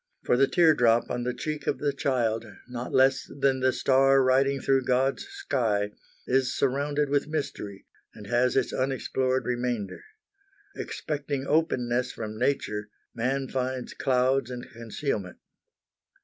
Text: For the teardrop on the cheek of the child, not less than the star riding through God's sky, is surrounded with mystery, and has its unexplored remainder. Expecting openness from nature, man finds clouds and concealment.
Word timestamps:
For 0.23 0.35
the 0.35 0.47
teardrop 0.47 1.11
on 1.11 1.25
the 1.25 1.31
cheek 1.35 1.67
of 1.67 1.77
the 1.77 1.93
child, 1.93 2.43
not 2.67 2.91
less 2.91 3.29
than 3.39 3.59
the 3.59 3.71
star 3.71 4.23
riding 4.23 4.59
through 4.59 4.85
God's 4.85 5.27
sky, 5.27 5.91
is 6.25 6.57
surrounded 6.57 7.07
with 7.07 7.27
mystery, 7.27 7.85
and 8.15 8.25
has 8.25 8.55
its 8.55 8.73
unexplored 8.73 9.45
remainder. 9.45 10.03
Expecting 10.75 11.45
openness 11.45 12.11
from 12.11 12.39
nature, 12.39 12.89
man 13.13 13.47
finds 13.47 13.93
clouds 13.93 14.49
and 14.49 14.67
concealment. 14.71 15.37